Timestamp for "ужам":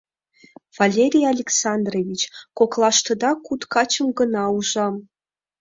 4.57-4.95